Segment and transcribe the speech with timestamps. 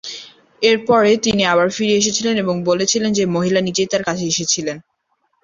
[0.61, 4.77] এর পরে তিনি আবার ফিরে এসেছিলেন এবং বলেছিলেন যে মহিলা নিজেই তার কাছে এসেছিলেন।